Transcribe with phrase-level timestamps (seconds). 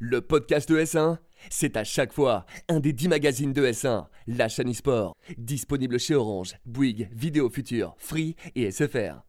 [0.00, 1.18] Le podcast de S1,
[1.50, 6.14] c'est à chaque fois un des 10 magazines de S1, la chaîne e-sport, disponible chez
[6.14, 9.27] Orange, Bouygues, Vidéo Future, Free et SFR.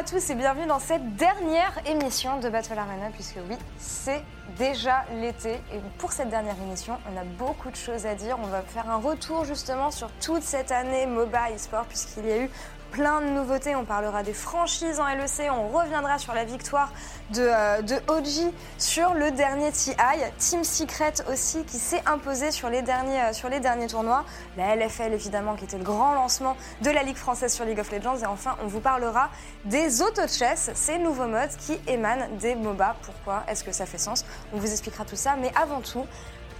[0.00, 4.22] À tous et bienvenue dans cette dernière émission de Battle Arena puisque oui, c'est
[4.56, 8.38] déjà l'été et pour cette dernière émission, on a beaucoup de choses à dire.
[8.42, 12.38] On va faire un retour justement sur toute cette année MOBA e-sport puisqu'il y a
[12.44, 12.50] eu
[12.90, 13.76] plein de nouveautés.
[13.76, 16.92] On parlera des franchises en LEC, on reviendra sur la victoire
[17.30, 19.94] de, euh, OG sur le dernier TI,
[20.38, 24.24] Team Secret aussi qui s'est imposé sur les, derniers, euh, tournois,
[24.56, 27.90] la LFL évidemment qui était le grand lancement de la Ligue française sur League of
[27.92, 28.18] Legends.
[28.18, 29.30] Et enfin on vous parlera
[29.64, 32.96] des auto-chess, ces nouveaux modes qui émanent des MOBA.
[33.02, 33.44] Pourquoi?
[33.48, 34.24] Est-ce que ça fait sens?
[34.52, 36.06] On vous expliquera tout ça, mais avant tout,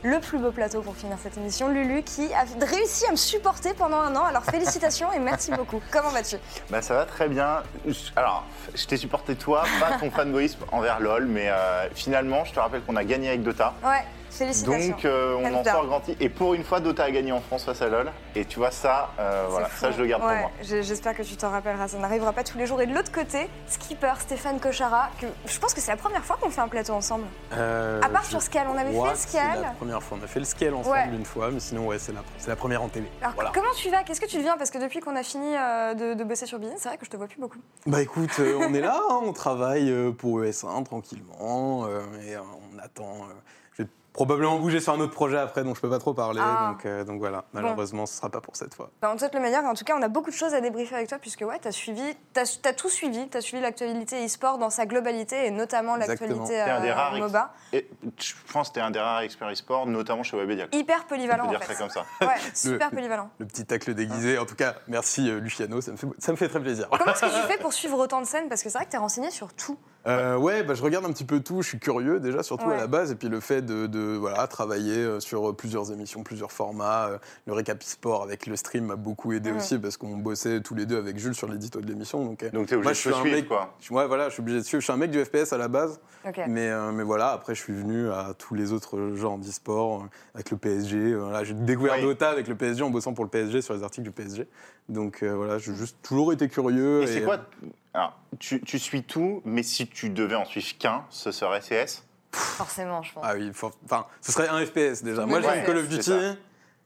[0.02, 3.74] le plus beau plateau pour finir cette émission, Lulu, qui a réussi à me supporter
[3.74, 4.24] pendant un an.
[4.24, 5.80] Alors félicitations et merci beaucoup.
[5.90, 6.36] Comment vas-tu?
[6.70, 7.62] Bah ça va très bien.
[8.16, 12.60] Alors, je t'ai supporté toi, pas ton fanboyisme envers LoL, mais euh, finalement, je te
[12.60, 13.74] rappelle qu'on a gagné avec Dota.
[13.84, 14.90] Ouais, félicitations.
[14.90, 16.16] Donc euh, on en sort grandi.
[16.20, 18.10] Et pour une fois, Dota a gagné en France face à LoL.
[18.34, 19.80] Et tu vois ça, euh, voilà, fou.
[19.80, 20.50] ça je le garde Ouais, pour moi.
[20.62, 21.88] J'espère que tu t'en rappelleras.
[21.88, 22.80] Ça n'arrivera pas tous les jours.
[22.80, 26.36] Et de l'autre côté, Skipper, Stéphane Cochara, que je pense que c'est la première fois
[26.40, 27.24] qu'on fait un plateau ensemble.
[27.52, 29.50] Euh, À part je sur Scale, on avait fait que Scale.
[29.56, 30.18] C'est la première fois.
[30.20, 31.06] On a fait le scale ensemble Ouais.
[31.12, 33.06] une fois, mais sinon, ouais, c'est la, c'est la première en télé.
[33.20, 33.50] Alors Voilà.
[33.54, 34.02] comment tu vas?
[34.04, 34.56] Qu'est-ce que tu deviens?
[34.56, 37.04] Parce que depuis qu'on a fini euh, de, de bosser sur Business, c'est vrai que
[37.04, 37.58] je te vois plus beaucoup.
[37.86, 42.40] Bah écoute, euh, on est là, hein, on travaille pour ES1 tranquillement, euh, et euh,
[42.74, 43.26] on attend.
[44.12, 46.40] Probablement bouger sur un autre projet après, donc je peux pas trop parler.
[46.42, 46.70] Ah.
[46.72, 48.90] Donc, euh, donc voilà, malheureusement, ce sera pas pour cette fois.
[49.00, 49.64] Bah, on te souhaite le meilleur.
[49.64, 51.68] En tout cas, on a beaucoup de choses à débriefer avec toi, puisque ouais, tu
[51.68, 52.02] as suivi,
[52.32, 53.28] t'as, t'as tout suivi.
[53.28, 57.52] Tu as suivi l'actualité e-sport dans sa globalité, et notamment l'actualité euh, MOBA.
[57.72, 60.66] Et je pense que t'es un des rares experts e-sport, notamment chez Webedia.
[60.72, 61.74] Hyper On polyvalent, en dire fait.
[61.74, 62.04] ça comme ça.
[62.20, 63.30] Ouais, super Le- polyvalent.
[63.38, 64.38] Le petit tacle déguisé.
[64.38, 66.88] En tout cas, merci euh, Luciano, ça me, fait, ça me fait très plaisir.
[66.90, 68.48] Comment est-ce que tu fais pour suivre autant de scènes?
[68.48, 69.78] Parce que c'est vrai que tu es renseigné sur tout.
[70.06, 71.60] Euh, ouais, bah, je regarde un petit peu tout.
[71.62, 72.74] Je suis curieux déjà, surtout Ouais.
[72.74, 73.10] à la base.
[73.12, 77.08] Et puis le fait de, de, voilà, travailler euh, sur plusieurs émissions, plusieurs formats.
[77.08, 79.58] euh, le récap sport avec le stream m'a beaucoup aidé Mhm.
[79.58, 82.24] aussi parce qu'on bossait tous les deux avec Jules sur l'édito de l'émission.
[82.24, 83.74] Donc, euh, Donc t'es obligé moi, de je te suis un suivre, mec- quoi.
[83.80, 84.80] je- ouais, voilà, je suis obligé de suivre.
[84.80, 86.00] Je suis un mec du FPS à la base.
[86.48, 90.06] Mais, euh, mais voilà, après, je suis venu à tous les autres genres d'e-sport, euh,
[90.34, 90.96] avec le PSG.
[90.98, 92.02] euh, voilà, j'ai découvert Oui.
[92.02, 94.46] Dota avec le PSG en bossant pour le PSG sur les articles du PSG.
[94.90, 97.02] Donc euh, voilà, j'ai juste toujours été curieux.
[97.02, 97.38] Et c'est quoi
[97.94, 102.04] Alors, tu, tu suis tout, mais si tu devais en suivre qu'un, ce serait CS
[102.32, 103.24] Forcément, je pense.
[103.26, 105.26] Ah oui, faut- enfin, ce serait un FPS déjà.
[105.26, 106.36] Moi, Ouais, j'aime Call of c'est Duty, ça.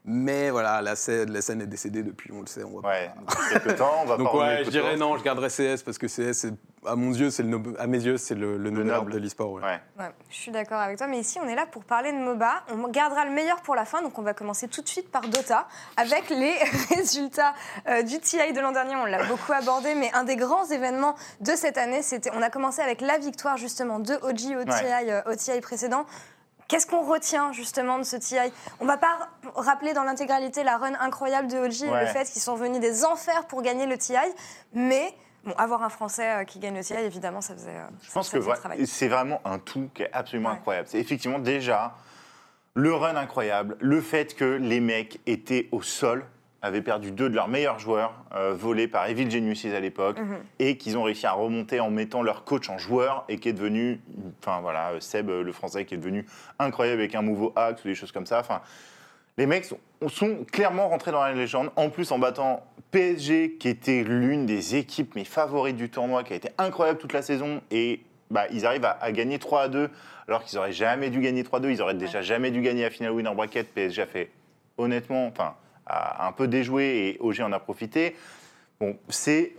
[0.05, 2.63] Mais voilà, la scène, la scène est décédée depuis, on le sait.
[2.63, 5.17] On va Ouais, pas- dans quelques temps, on va Donc pas ouais, je dirais non,
[5.17, 6.47] je garderais CS parce que CS,
[6.85, 9.11] à mon le noble- à mes yeux, c'est le, le noble.
[9.13, 9.53] de l'e-sport.
[9.53, 9.61] ouais.
[9.63, 9.79] Ouais.
[9.99, 12.63] Ouais, je suis d'accord avec toi, mais ici on est là pour parler de MOBA.
[12.69, 15.21] On gardera le meilleur pour la fin, donc on va commencer tout de suite par
[15.27, 15.67] Dota,
[15.97, 16.53] avec les
[16.95, 17.53] résultats
[17.89, 18.95] euh, du TI de l'an dernier.
[18.95, 22.29] On l'a beaucoup abordé, mais un des grands événements de cette année, c'était.
[22.35, 26.05] On a commencé avec la victoire justement de OG au TI, euh, au TI précédent.
[26.67, 28.37] Qu'est-ce qu'on retient justement de ce TI
[28.79, 32.41] On va pas rappeler dans l'intégralité la run incroyable de OG et le fait qu'ils
[32.41, 34.15] sont venus des enfers pour gagner le TI,
[34.73, 37.69] mais bon, avoir un Français euh, qui gagne le TI, évidemment, ça faisait.
[37.69, 40.55] euh, Je pense ça que faisait c'est vraiment un tout qui est absolument Ouais.
[40.55, 40.87] incroyable.
[40.89, 41.93] C'est effectivement déjà
[42.73, 46.25] le run incroyable, le fait que les mecs étaient au sol,
[46.65, 50.37] avaient perdu deux de leurs meilleurs joueurs, euh, volés par Evil Geniuses à l'époque, Mhm.
[50.59, 53.53] et qu'ils ont réussi à remonter en mettant leur coach en joueur, et qui est
[53.53, 54.01] devenu,
[54.41, 56.25] enfin voilà, euh, Seb, euh, le français, qui est devenu
[56.59, 58.39] incroyable avec un nouveau axe ou des choses comme ça.
[58.39, 58.61] Enfin,
[59.37, 59.77] les mecs sont,
[60.07, 64.75] sont clairement rentrés dans la légende, en plus en battant PSG, qui était l'une des
[64.75, 68.01] équipes mes favorites du tournoi, qui a été incroyable toute la saison, et
[68.31, 69.89] bah, ils arrivent à, à gagner 3 à 2,
[70.27, 72.81] alors qu'ils auraient jamais dû gagner 3 à 2, ils auraient déjà jamais dû gagner
[72.81, 73.71] la finale winner bracket.
[73.73, 74.31] PSG a fait
[74.77, 75.53] honnêtement, enfin,
[75.85, 78.15] a un peu déjoué et OG en a profité.
[78.79, 79.55] Bon, c'est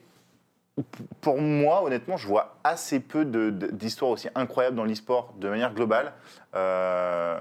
[1.21, 6.13] pour moi, honnêtement, je vois assez peu d'histoires aussi incroyables dans l'e-sport de manière globale.
[6.55, 7.39] Euh,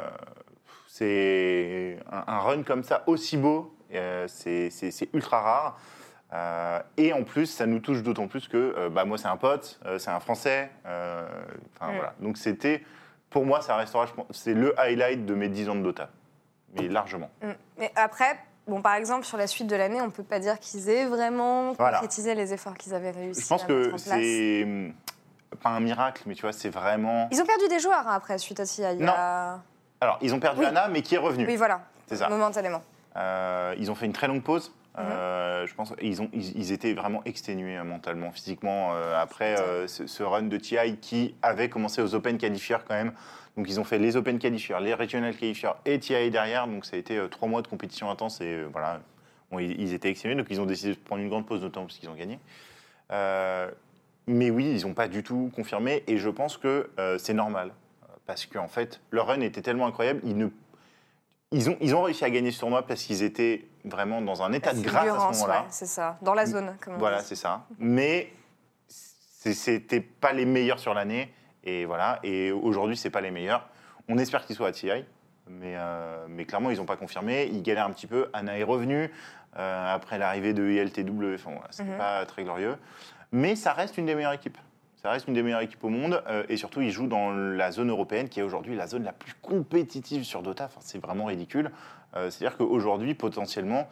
[0.88, 5.80] c'est un, un run comme ça, aussi beau, euh, c'est ultra rare.
[6.34, 9.80] Euh, et en plus, ça nous touche d'autant plus que bah, moi, c'est un pote,
[9.98, 10.72] c'est un Français.
[10.86, 12.14] enfin, voilà.
[12.20, 12.84] Donc, c'était,
[13.30, 16.10] pour moi, ça restera, c'est le highlight de mes 10 ans de Dota.
[16.74, 17.30] Mais largement.
[17.42, 17.52] Mm.
[17.78, 20.90] Mais après, bon, par exemple, sur la suite de l'année, on peut pas dire qu'ils
[20.90, 21.98] aient vraiment Voilà.
[22.00, 24.94] concrétisé les efforts qu'ils avaient réussi Je pense à que c'est hum,
[25.62, 27.28] pas un miracle, mais tu vois, c'est vraiment.
[27.32, 28.82] Ils ont perdu des joueurs hein, après, suite à TI.
[28.94, 29.60] Il y a-
[30.02, 30.66] Alors, ils ont perdu Oui.
[30.66, 31.46] Anna, mais qui est revenu.
[31.48, 32.30] Oui, voilà, C'est ça.
[32.30, 32.82] momentanément.
[33.16, 34.74] Euh, ils ont fait une très longue pause.
[34.98, 39.60] Euh, je pense ils, ont, ils, ils étaient vraiment exténués hein, mentalement, physiquement, euh, après
[39.60, 43.14] euh, ce, ce run de TI qui avait commencé aux Open Qualifiers quand même.
[43.58, 46.68] Donc ils ont fait les Open Qualifiers, les Regional Qualifiers et TI derrière.
[46.68, 49.02] Donc ça a été trois mois de compétition intense et voilà,
[49.52, 50.36] Bon, ils, ils étaient exténués.
[50.36, 52.40] Donc ils ont décidé de prendre une grande pause, notamment parce qu'ils ont gagné.
[54.28, 56.90] Mais oui, ils n'ont pas du tout confirmé et je pense que
[57.20, 57.72] c'est normal.
[58.26, 60.48] Parce qu'en fait, leur run était tellement incroyable, ils, ne,
[61.52, 64.52] ils, ont, ils ont réussi à gagner ce tournoi parce qu'ils étaient vraiment dans un
[64.54, 65.62] état de grâce à ce moment-là.
[65.62, 66.18] ouais, c'est ça.
[66.22, 67.66] Dans la zone, comme on Voilà, c'est ça.
[67.80, 68.32] Mais
[68.88, 71.34] c'était pas les meilleurs sur l'année.
[71.64, 72.20] Et voilà.
[72.24, 73.68] Et aujourd'hui, c'est pas les meilleurs.
[74.08, 74.90] On espère qu'ils soient à TI.
[75.48, 77.46] Mais, euh, mais clairement, ils n'ont pas confirmé.
[77.52, 78.30] Ils galèrent un petit peu.
[78.34, 79.12] Anna est revenue
[79.58, 81.36] euh, après l'arrivée de ILTW.
[81.36, 81.98] Enfin, voilà, c'était Mhm.
[81.98, 82.76] pas très glorieux.
[83.32, 84.58] Mais ça reste une des meilleures équipes.
[85.06, 86.24] Ça reste une des meilleures équipes au monde.
[86.28, 89.14] euh, et surtout, ils jouent dans la zone européenne, qui est aujourd'hui la zone la
[89.14, 90.66] plus compétitive sur Dota.
[90.66, 91.70] Enfin, c'est vraiment ridicule.
[92.16, 93.88] Euh, C'est-à-dire qu'aujourd'hui, potentiellement,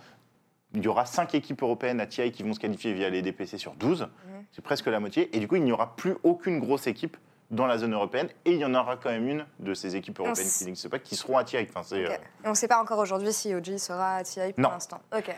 [0.74, 3.60] il y aura 5 équipes européennes à TI qui vont se qualifier via les DPC
[3.60, 4.08] sur 12.
[4.54, 5.30] C'est presque la moitié.
[5.38, 7.16] Et du coup, il n'y aura plus aucune grosse équipe
[7.52, 8.30] dans la zone européenne.
[8.46, 10.98] Et il y en aura quand même une de ces équipes européennes qui n'existent pas
[10.98, 11.58] qui seront à TI.
[11.70, 12.12] Enfin, c'est, Ok.
[12.12, 15.00] euh, on ne sait pas encore aujourd'hui si OG sera à TI pour l'instant.
[15.16, 15.32] Ok.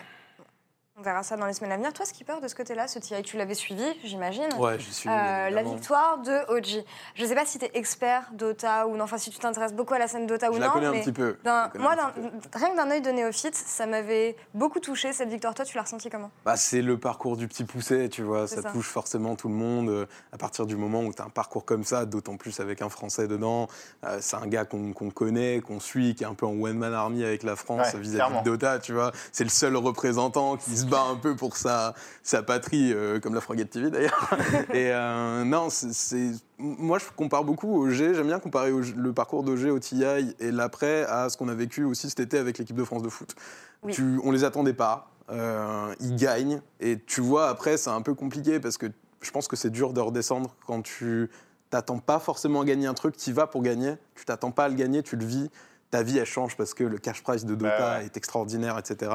[0.97, 1.91] On verra ça dans les semaines à venir.
[1.91, 5.09] Toi, Skipper, de ce côté-là, ce TI, tu l'avais suivi, j'imagine Ouais, je suis.
[5.09, 6.85] Euh, la victoire de OG.
[7.15, 9.73] Je ne sais pas si tu es expert Dota ou non, enfin si tu t'intéresses
[9.73, 10.67] beaucoup à la scène Dota ou Je non.
[10.67, 11.37] la connais un petit peu.
[11.43, 12.59] d'un- Je la connais moi, un d'un- petit peu.
[12.59, 15.53] rien que d'un œil de néophyte, ça m'avait beaucoup touché cette victoire.
[15.53, 16.31] Toi, tu l'as ressenti comment?
[16.45, 18.71] Bah, c'est le parcours du petit pousset, tu vois, ça, ça.
[18.71, 19.89] touche forcément tout le monde.
[19.89, 22.81] euh, À partir du moment où tu as un parcours comme ça, d'autant plus avec
[22.81, 23.67] un Français dedans,
[24.05, 27.25] euh, c'est un gars qu'on connaît, qu'on suit, qui est un peu en one-man army
[27.25, 29.11] avec la France Ouais, vis-à-vis de Dota, tu vois.
[29.33, 31.93] C'est le seul représentant qui se bat un peu pour sa,
[32.23, 34.29] sa patrie, euh, comme la Frogate TV d'ailleurs.
[34.73, 36.31] Et euh, non, c'est- c'est.
[36.57, 38.13] Moi, je compare beaucoup au G.
[38.13, 40.03] J'aime bien comparer au- le parcours d'OG au TI
[40.39, 43.09] et l'après à ce qu'on a vécu aussi cet été avec l'équipe de France de
[43.09, 43.35] foot.
[43.83, 43.93] Oui.
[43.93, 45.09] Tu, on les attendait pas.
[45.31, 46.61] euh, ils gagnent.
[46.79, 48.85] Et tu vois, après, c'est un peu compliqué parce que
[49.21, 51.29] je pense que c'est dur de redescendre quand tu
[51.71, 53.17] t'attends pas forcément à gagner un truc.
[53.17, 53.95] Tu vas pour gagner.
[54.13, 55.49] Tu t'attends pas à le gagner, tu le vis.
[55.91, 58.05] Ta vie, elle change parce que le cash price de Dota Bah ouais.
[58.05, 59.11] est extraordinaire, etc.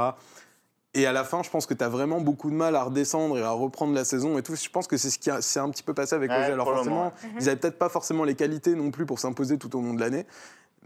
[0.95, 3.39] Et à la fin, je pense que tu as vraiment beaucoup de mal à redescendre
[3.39, 4.57] et à reprendre la saison et tout.
[4.57, 6.53] Je pense que c'est ce qui a- s'est un petit peu passé avec Ouais, OG.
[6.53, 9.81] Alors forcément, ils n'avaient peut-être pas forcément les qualités non plus pour s'imposer tout au
[9.83, 10.27] long de l'année.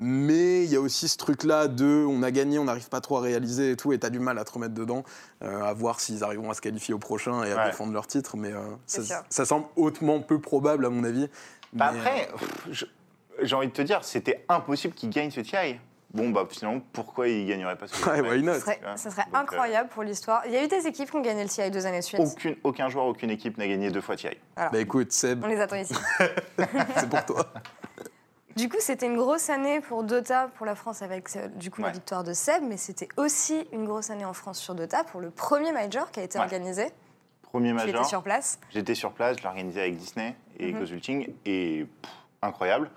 [0.01, 3.17] Mais il y a aussi ce truc-là de on a gagné, on n'arrive pas trop
[3.17, 5.05] à réaliser et tout, et tu as du mal à te remettre dedans,
[5.43, 7.65] euh, à voir s'ils arriveront à se qualifier au prochain et à Ouais.
[7.67, 8.37] défendre leur titre.
[8.37, 11.29] Mais euh, ça, semble hautement peu probable à mon avis.
[11.73, 12.29] Bah Mais, après,
[12.69, 12.75] euh,
[13.41, 15.79] j'ai envie de te dire, c'était impossible qu'ils gagnent ce TI.
[16.15, 18.79] Bon, bah finalement, pourquoi ils gagneraient pas ce Ouais, why not Ce serait,
[19.25, 20.43] Donc, euh, incroyable pour l'histoire.
[20.47, 22.21] Il y a eu des équipes qui ont gagné le TI deux années de suite.
[22.21, 24.29] aucune, aucun joueur, aucune équipe n'a gagné deux fois TI.
[24.57, 25.95] bah écoute, Seb, On les attend ici.
[26.97, 27.47] c'est pour toi.
[28.57, 31.83] Du coup, c'était une grosse année pour Dota, pour la France, avec euh, du coup
[31.83, 35.21] la victoire de Seb, mais c'était aussi une grosse année en France sur Dota pour
[35.21, 36.45] le premier Major qui a été Ouais.
[36.45, 36.87] organisé.
[37.43, 37.89] Premier major.
[38.03, 38.61] étais sur place.
[38.71, 40.79] J'étais sur place, je l'ai organisé avec Disney et Mhm.
[40.79, 42.13] Consulting, et pff,
[42.43, 42.91] incroyable.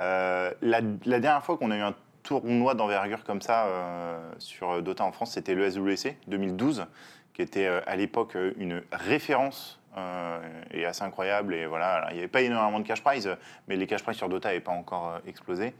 [0.00, 1.94] Euh, la, la dernière fois qu'on a eu un
[2.26, 6.86] tournoi d'envergure comme ça euh, sur Dota en France, c'était le SWC 2012,
[7.34, 10.38] qui était euh, à l'époque euh, une référence euh,
[10.72, 11.54] et assez incroyable.
[11.54, 13.30] Et voilà, alors, il n'y avait pas énormément de cash prize,
[13.68, 15.72] mais les cash prize sur Dota n'avaient pas encore euh, explosé.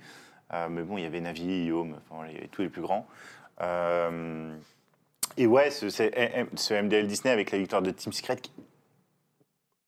[0.54, 3.06] Euh, mais bon, il y avait Navi, il y tous les plus grands.
[3.62, 4.54] Euh,
[5.36, 8.52] et ouais, ce, c'est- ce MDL Disney avec la victoire de Team Secret, qui-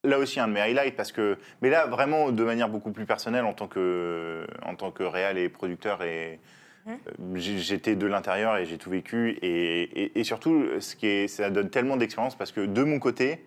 [0.08, 3.06] là aussi un de mes highlights parce que, mais là vraiment de manière beaucoup plus
[3.06, 6.40] personnelle en tant que en tant que réal et producteur et
[6.86, 6.94] Mhm.
[7.08, 11.28] euh, j'étais de l'intérieur et j'ai tout vécu et, et- et surtout ce qui est,
[11.28, 13.44] ça donne tellement d'expérience parce que de mon côté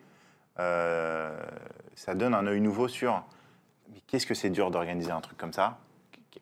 [0.59, 1.31] euh,
[1.95, 3.23] ça donne un œil nouveau sur
[3.93, 5.77] mais qu'est-ce que c'est dur d'organiser un truc comme ça?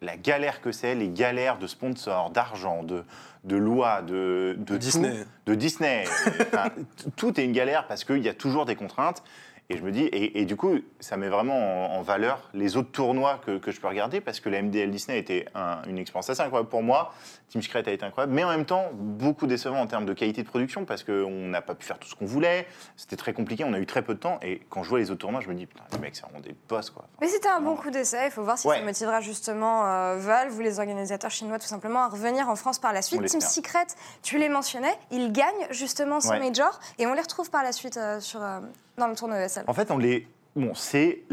[0.01, 3.03] La galère que c'est, les galères de sponsors, d'argent, de,
[3.44, 5.25] de lois, de, de, De tout Disney.
[5.46, 6.03] de Disney.
[6.53, 6.70] Enfin,
[7.17, 9.24] tout est une galère parce qu'il y a toujours des contraintes.
[9.72, 12.76] Et je me dis, et, et du coup, ça met vraiment en, en valeur les
[12.76, 16.00] autres tournois que, que je peux regarder parce que la MDL Disney était un- une
[16.00, 17.14] expérience assez incroyable pour moi.
[17.50, 20.42] Team Secret a été incroyable, mais en même temps, beaucoup décevant en termes de qualité
[20.42, 22.66] de production parce qu'on n'a pas pu faire tout ce qu'on voulait.
[22.96, 24.40] C'était très compliqué, on a eu très peu de temps.
[24.42, 26.40] Et quand je vois les autres tournois, je me dis, putain, les mecs, c'est vraiment
[26.40, 27.06] des boss, quoi.
[27.22, 28.22] Mais c'était un bon coup d'essai.
[28.26, 28.80] Il faut voir si Ouais.
[28.80, 32.80] ça motivera justement euh, Valve ou les organisateurs chinois tout simplement à revenir en France
[32.80, 33.24] par la suite.
[33.26, 33.40] Team.
[33.42, 33.86] Secret,
[34.24, 36.40] tu les mentionnais, ils gagnent justement ce Ouais.
[36.40, 38.60] Major et on les retrouve par la suite euh, sur, euh,
[39.00, 39.63] dans le tournoi ESL.
[39.68, 40.27] En fait, on les.
[40.56, 41.24] Bon, c'est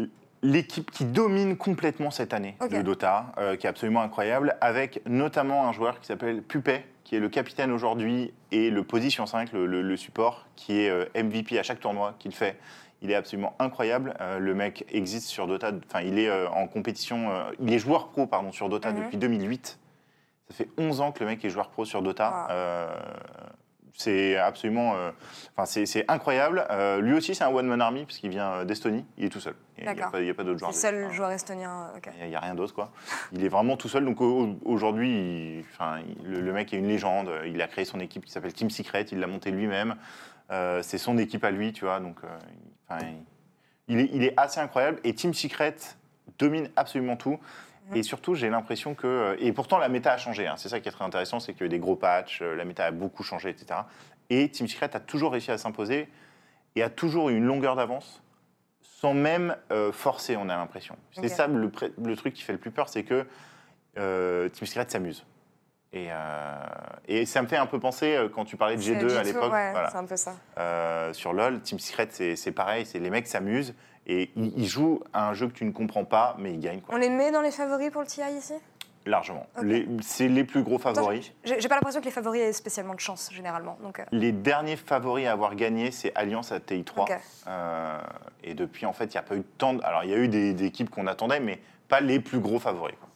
[0.43, 5.67] l'équipe qui domine complètement cette année de Dota, euh, qui est absolument incroyable, avec notamment
[5.69, 9.67] un joueur qui s'appelle Pupet, qui est le capitaine aujourd'hui et le position 5, le,
[9.67, 12.59] le- le support, qui est euh, MVP à chaque tournoi qu'il fait.
[13.03, 14.15] Il est absolument incroyable.
[14.21, 17.31] Euh, le mec existe sur Dota, enfin, il est en compétition,
[17.61, 19.05] il est joueur pro, pardon, sur Dota Mhm.
[19.05, 19.79] depuis 2008.
[20.49, 22.47] Ça fait 11 ans que le mec est joueur pro sur Dota.
[22.49, 23.57] Wow.
[23.97, 24.95] C'est absolument.
[24.97, 25.11] euh,
[25.57, 26.67] Enfin, c'est incroyable.
[26.71, 29.07] Euh, lui aussi, c'est un one-man army, puisqu'il vient euh, d'Estonie.
[29.17, 29.55] Il est tout seul.
[29.79, 30.93] Il n'y a, pas- il y a pas d'autres C'est joueurs.
[30.93, 31.87] le seul Enfin, joueur estonien.
[32.23, 32.93] Il n'y a, rien d'autre, quoi.
[33.33, 34.05] Il est vraiment tout seul.
[34.05, 37.31] Donc au- aujourd'hui, enfin, le, le mec est une légende.
[37.47, 39.03] Il a créé son équipe qui s'appelle Team Secret.
[39.13, 39.97] Il l'a montée lui-même.
[40.51, 41.99] Euh, c'est son équipe à lui, tu vois.
[42.01, 42.99] Donc, euh,
[44.01, 45.01] est, il est assez incroyable.
[45.05, 45.77] Et Team Secret
[46.39, 47.39] domine absolument tout.
[47.95, 49.37] Et surtout, j'ai l'impression que.
[49.39, 50.47] Et pourtant, la méta a changé.
[50.47, 50.55] hein.
[50.57, 52.41] C'est ça qui est très intéressant c'est qu'il y a eu des gros patchs.
[52.43, 53.81] euh, La méta a beaucoup changé, etc.
[54.31, 56.09] Et Team Secret a toujours réussi à s'imposer
[56.75, 58.23] et a toujours eu une longueur d'avance
[58.83, 60.97] sans même euh, forcer, on a l'impression.
[61.13, 61.71] C'est ça le,
[62.17, 63.27] truc qui fait le plus peur, c'est que
[63.99, 65.27] euh, Team Secret s'amuse.
[65.93, 66.55] Et, euh,
[67.07, 69.25] et ça me fait un peu penser, quand tu parlais de C'est G2 à G2,
[69.27, 69.91] l'époque, ouais, voilà.
[69.91, 71.13] c'est un peu ça.
[71.13, 73.75] Sur LoL, Team Secret, c'est c'est pareil, c'est les mecs s'amusent
[74.07, 76.81] et ils, ils jouent à un jeu que tu ne comprends pas, mais ils gagnent
[76.81, 78.55] quoi, On les met dans les favoris pour le TI ici?
[79.05, 79.47] Largement.
[80.03, 81.33] C'est les plus gros favoris.
[81.45, 83.79] J'ai pas l'impression que les favoris aient spécialement de chance, généralement.
[83.81, 87.03] Donc, euh, Les derniers favoris à avoir gagné, c'est Alliance à TI3.
[87.03, 87.13] Ok.
[87.47, 87.99] Euh,
[88.43, 89.85] et depuis, en fait, il n'y a pas eu tant de...
[89.85, 92.59] Alors, il y a eu des, des équipes qu'on attendait, mais pas les plus gros
[92.59, 92.97] favoris.
[92.99, 93.09] quoi.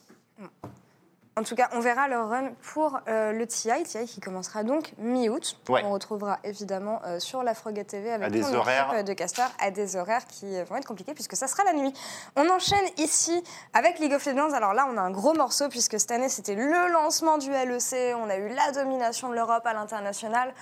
[1.41, 4.93] En tout cas, on verra leur run pour euh, le TI, TI qui commencera donc
[4.99, 5.57] mi-août.
[5.71, 5.81] Ouais.
[5.87, 8.93] On retrouvera évidemment euh, sur la Frogate TV avec des horaires.
[8.93, 11.73] équipe de casteurs à des horaires qui euh, vont être compliqués puisque ça sera la
[11.73, 11.95] nuit.
[12.37, 13.43] On enchaîne ici
[13.73, 14.53] avec League of Legends.
[14.53, 18.15] Alors là, on a un gros morceau puisque cette année, c'était le lancement du LEC.
[18.23, 20.53] On a eu la domination de l'Europe à l'international.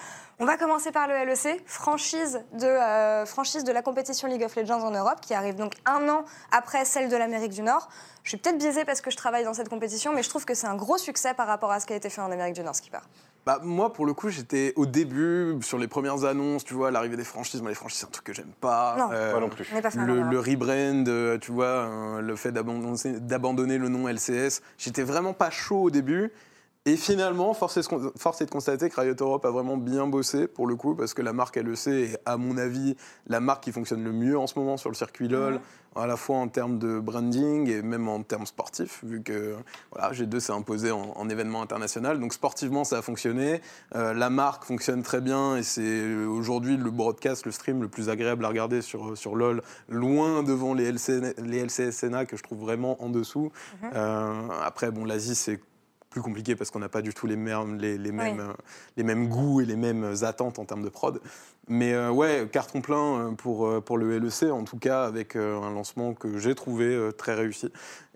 [0.41, 4.55] On va commencer par le LEC, franchise de, euh, franchise de la compétition League of
[4.55, 7.89] Legends en Europe, qui arrive donc un an après celle de l'Amérique du Nord.
[8.23, 10.55] Je suis peut-être biaisée parce que je travaille dans cette compétition, mais je trouve que
[10.55, 12.63] c'est un gros succès par rapport à ce qui a été fait en Amérique du
[12.63, 13.01] Nord, Skipper.
[13.47, 17.17] Bah, moi, pour le coup, j'étais au début, sur les premières annonces, tu vois, l'arrivée
[17.17, 17.61] des franchises.
[17.61, 18.95] Moi, les franchises, c'est un truc que j'aime pas.
[18.97, 19.09] Non.
[19.11, 19.65] Euh, Moi non plus.
[19.65, 24.61] Pas le, le rebrand, euh, tu vois, euh, le fait d'abandonner d'abandonner le nom LCS,
[24.77, 26.31] j'étais vraiment pas chaud au début.
[26.87, 29.77] Et finalement, force est, de con- force est de constater que Riot Europe a vraiment
[29.77, 33.41] bien bossé pour le coup, parce que la marque LEC est, à mon avis, la
[33.41, 35.61] marque qui fonctionne le mieux en ce moment sur le circuit LoL,
[35.97, 39.57] à la fois en termes de branding et même en termes sportifs, vu que
[39.93, 42.21] voilà, G2 s'est imposé en, en événement international.
[42.21, 43.61] Donc sportivement, ça a fonctionné.
[43.95, 48.09] Euh, la marque fonctionne très bien et c'est aujourd'hui le broadcast, le stream le plus
[48.09, 52.61] agréable à regarder sur, sur LoL, loin devant les, LC, les LCSNA que je trouve
[52.61, 53.51] vraiment en dessous.
[53.83, 53.91] Mhm.
[53.95, 55.61] Euh, après, bon, l'Asie, c'est
[56.11, 58.45] plus compliqué parce qu'on n'a pas du tout les mêmes, les, les mêmes, Oui.
[58.49, 58.53] euh,
[58.97, 61.21] les mêmes goûts et les mêmes attentes en termes de prod.
[61.69, 65.37] Mais euh, ouais, carton plein euh, pour, euh, pour le LEC, en tout cas avec
[65.37, 67.71] euh, un lancement que j'ai trouvé très réussi.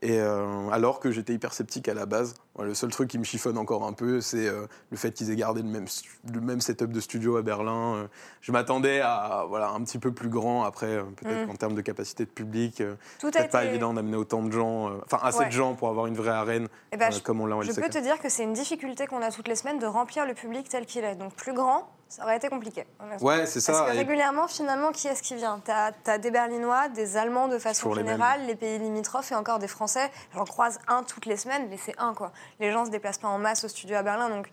[0.05, 3.19] Et euh, alors que j'étais hyper sceptique à la base, Ouais, le seul truc qui
[3.19, 5.87] me chiffonne encore un peu, c'est euh, le fait qu'ils aient gardé le même,
[6.35, 7.95] le même setup de studio à Berlin.
[7.95, 8.07] Euh,
[8.43, 11.47] je m'attendais à voilà, un petit peu plus grand après, peut-être Mm.
[11.47, 12.83] qu'en termes de capacité de public,
[13.21, 15.47] Tout a peut-être pas évident d'amener autant de gens, enfin assez Ouais.
[15.47, 17.71] de gens pour avoir une vraie arène Eh ben, je- comme on l'a en Je
[17.71, 17.83] LCK.
[17.85, 20.35] peux te dire que c'est une difficulté qu'on a toutes les semaines de remplir le
[20.35, 21.15] public tel qu'il est.
[21.15, 22.85] Donc plus grand, ça aurait été compliqué.
[23.23, 23.87] Ouais, c'est Parce ça.
[23.87, 25.61] que et- régulièrement, finalement, qui est-ce qui vient?
[25.65, 29.69] T'as as des Berlinois, des Allemands de façon générale, les pays limitrophes et encore des
[29.69, 30.11] Français.
[30.35, 32.33] J'en croise un toutes les semaines, mais c'est un quoi.
[32.61, 34.49] Les gens se déplacent pas en masse au studio à Berlin, donc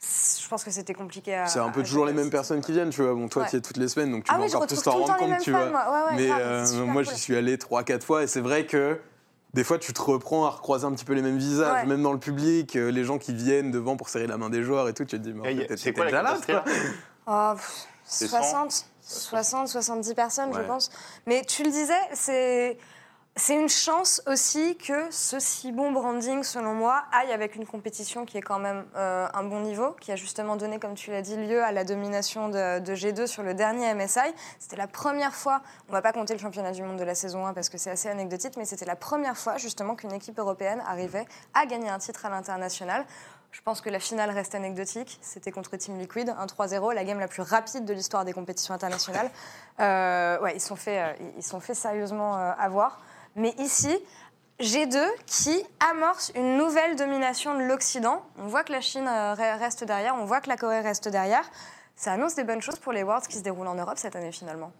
[0.00, 1.46] je pense que c'était compliqué à.
[1.46, 3.14] C'est un peu à toujours les mêmes personnes qui viennent, tu vois.
[3.14, 3.48] Bon, toi, Ouais.
[3.48, 5.16] tu y es toutes les semaines, donc tu Ah vas oui, encore plus t'en rendre
[5.16, 5.66] compte, tu vois.
[5.66, 5.84] moi.
[5.90, 9.00] Ouais, ouais, Mais euh, moi, j'y suis allé 3-4 fois, et c'est vrai que
[9.54, 11.86] des fois, tu te reprends à recroiser un petit peu les mêmes visages, Ouais.
[11.86, 14.62] même dans le public, euh, les gens qui viennent devant pour serrer la main des
[14.62, 16.64] joueurs et tout, tu te dis, mais en fait, C'est t'étais quoi la déjà là,
[17.26, 20.90] Oh, pff, C'est 60, 60, 70 personnes, je pense.
[21.26, 22.78] Mais tu le disais, c'est.
[23.38, 28.24] C'est une chance aussi que ce si bon branding, selon moi, aille avec une compétition
[28.24, 31.22] qui est quand même euh, un bon niveau, qui a justement donné, comme tu l'as
[31.22, 34.34] dit, lieu à la domination de, de G2 sur le dernier MSI.
[34.58, 37.46] C'était la première fois, on va pas compter le championnat du monde de la saison
[37.46, 40.82] 1 parce que c'est assez anecdotique, mais c'était la première fois justement qu'une équipe européenne
[40.84, 43.06] arrivait à gagner un titre à l'international.
[43.52, 45.16] Je pense que la finale reste anecdotique.
[45.22, 48.74] C'était contre Team Liquid, un 3-0, la game la plus rapide de l'histoire des compétitions
[48.74, 49.30] internationales.
[49.78, 52.98] Euh, ouais, ils sont fait, euh, sont fait sérieusement avoir.
[53.38, 53.96] Mais ici,
[54.60, 58.22] G2 qui amorce une nouvelle domination de l'Occident.
[58.38, 61.08] On voit que la Chine euh, re- reste derrière, on voit que la Corée reste
[61.08, 61.48] derrière.
[61.96, 64.32] Ça annonce des bonnes choses pour les Worlds qui se déroulent en Europe cette année
[64.32, 64.72] finalement.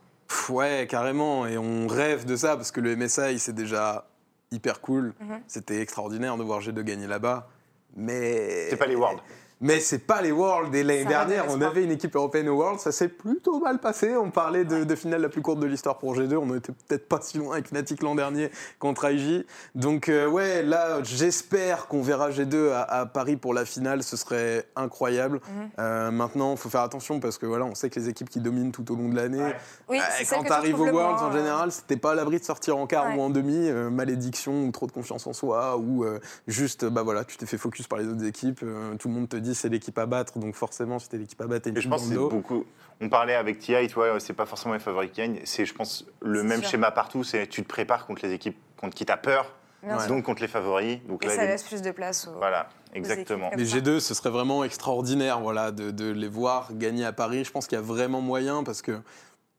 [0.48, 1.46] Ouais, carrément.
[1.46, 4.06] Et on rêve de ça parce que le MSI, c'est déjà
[4.50, 5.14] hyper cool.
[5.20, 5.40] Mhm.
[5.46, 7.48] C'était extraordinaire de voir G2 gagner là-bas.
[7.96, 8.68] Mais.
[8.70, 9.20] C'est pas les Worlds.
[9.60, 10.74] Mais c'est pas les Worlds.
[10.74, 12.78] Et l'année dernière, on avait une équipe européenne aux Worlds.
[12.80, 14.16] Ça s'est plutôt mal passé.
[14.16, 16.36] On parlait de, de finale la plus courte de l'histoire pour G2.
[16.36, 19.44] On était peut-être pas si loin avec Fnatic l'an dernier contre IG.
[19.74, 24.04] Donc, euh, ouais, là, j'espère qu'on verra G2 à, à Paris pour la finale.
[24.04, 25.40] Ce serait incroyable.
[25.48, 25.70] Mhm.
[25.80, 28.38] Euh, maintenant, il faut faire attention parce que voilà, on sait que les équipes qui
[28.40, 29.42] dominent tout au long de l'année,
[29.88, 32.76] Oui, euh, quand tu arrives le Worlds, en général, c'était pas à l'abri de sortir
[32.76, 33.16] en quart Ouais.
[33.16, 36.04] ou en demi, malédiction ou trop de confiance en soi, ou
[36.46, 38.60] juste, bah voilà, tu t'es fait focus par les autres équipes,
[38.98, 41.46] tout le monde te dit dit c'est l'équipe à battre, donc forcément c'était l'équipe à
[41.46, 42.64] battre et je pense que c'est beaucoup.
[43.00, 45.40] On parlait avec TI, tu vois, c'est pas forcément les favoris qui gagnent.
[45.44, 46.70] C'est, je pense, le même sûr.
[46.70, 47.22] schéma partout.
[47.22, 50.00] C'est tu te prépares contre les équipes contre qui t'as peur, Bien Ouais.
[50.04, 50.08] sûr.
[50.08, 50.98] donc contre les favoris.
[51.06, 52.32] Donc Et là, ça les- laisse plus de place aux.
[52.38, 53.50] Voilà, exactement.
[53.50, 53.56] ça.
[53.56, 57.44] G2, ce serait vraiment extraordinaire voilà, de, de les voir gagner à Paris.
[57.44, 59.00] Je pense qu'il y a vraiment moyen parce que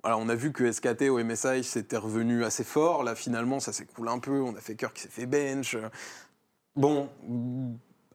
[0.03, 3.03] voilà, on a vu que SKT au MSI c'était revenu assez fort.
[3.03, 4.41] Là, finalement, ça s'écoule un peu.
[4.41, 5.77] On a fait cœur qui s'est fait bench.
[6.75, 7.07] Bon,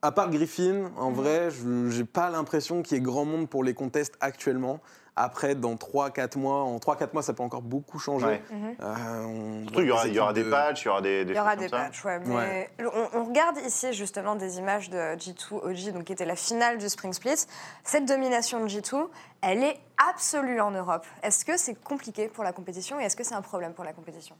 [0.04, 1.16] à part Griffin, en Mhm.
[1.16, 1.64] vrai, je
[1.98, 4.80] n'ai pas l'impression qu'il y ait grand monde pour les contests actuellement.
[5.16, 8.26] Après, dans 3-4 mois, en 3-4 mois, ça peut encore beaucoup changer.
[8.26, 8.42] Ouais.
[8.50, 8.74] Mhm.
[8.80, 11.00] Euh, Surtout, il y aura, il y aura équipes des de- patchs, il y aura
[11.02, 12.18] des, des Il y aura des patchs, ouais.
[12.18, 12.70] Mais Ouais.
[12.80, 16.78] on, on regarde ici justement des images de G2 OG, donc qui était la finale
[16.78, 17.46] du Spring Split.
[17.84, 19.08] Cette domination de G2,
[19.40, 19.78] elle est
[20.10, 21.06] absolue en Europe.
[21.22, 23.92] Est-ce que c'est compliqué pour la compétition et est-ce que c'est un problème pour la
[23.92, 24.34] compétition?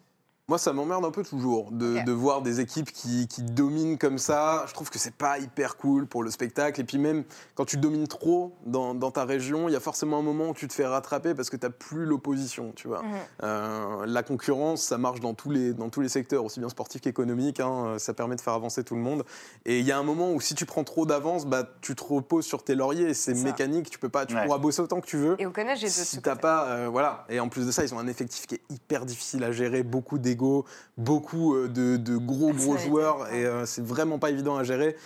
[0.47, 4.65] Moi, ça m'emmerde un peu toujours de, voir des équipes qui, qui dominent comme ça.
[4.69, 6.79] Je trouve que c'est pas hyper cool pour le spectacle.
[6.83, 7.25] Et puis même,
[7.55, 10.55] quand tu domines trop dans, dans ta région, il y a forcément un moment où
[10.55, 13.03] tu te fais rattraper parce que tu n'as plus l'opposition, tu vois.
[13.03, 13.09] Mhm.
[13.43, 17.01] Euh, la concurrence, ça marche dans tous les, dans tous les secteurs, aussi bien sportifs
[17.01, 17.61] qu'économiques.
[17.61, 17.95] hein.
[17.97, 19.25] ça permet de faire avancer tout le monde.
[19.65, 22.05] Et il y a un moment où si tu prends trop d'avance, bah, tu te
[22.05, 23.15] reposes sur tes lauriers.
[23.15, 24.45] C'est mécanique, tu peux pas, tu Ouais.
[24.45, 26.67] pourras bosser autant que tu veux Et au connaît G2 de ce si t'as pas,
[26.67, 27.25] euh, voilà.
[27.31, 29.83] Et en plus de ça, ils ont un effectif qui est hyper difficile à gérer,
[29.83, 30.65] beaucoup d'ego,
[30.99, 34.65] beaucoup euh, de, de gros gros Personnalité, joueurs, et euh, c'est vraiment pas évident à
[34.65, 34.97] gérer.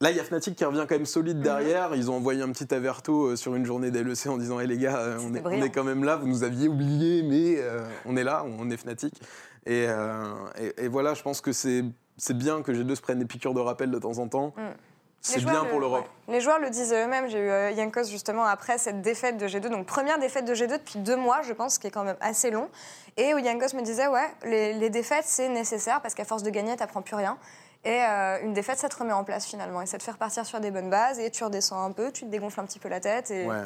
[0.00, 1.06] Là, il y a Fnatic qui revient quand même Mhm.
[1.06, 1.94] solide derrière.
[1.96, 4.78] Ils ont envoyé un petit averto euh, sur une journée d'LEC en disant Hé les
[4.78, 5.64] gars, on est, on brillant.
[5.66, 8.76] est quand même là, vous nous aviez oublié, mais euh, on est là, on est
[8.76, 9.14] Fnatic.
[9.66, 10.22] Et, euh,
[10.60, 11.84] et, et voilà, je pense que c'est
[12.16, 14.54] c'est bien que G2 se prennent des piqûres de rappel de temps en temps.
[14.56, 14.60] Mm.
[15.20, 16.04] C'est Les joueurs bien le- pour l'Europe.
[16.28, 16.34] ouais.
[16.34, 17.28] Les joueurs le disaient eux-mêmes.
[17.28, 20.78] J'ai eu euh, Yankos justement après cette défaite de G2, donc première défaite de G2
[20.78, 22.68] depuis deux mois, je pense, ce qui est quand même assez long.
[23.16, 26.50] Et où Yankos me disait, ouais, les, les défaites c'est nécessaire parce qu'à force de
[26.50, 27.36] gagner, t'apprends plus rien.
[27.84, 30.44] Et euh, une défaite, ça te remet en place finalement et ça te fait repartir
[30.46, 32.88] sur des bonnes bases et tu redescends un peu, tu te dégonfles un petit peu
[32.88, 33.56] la tête et Ouais.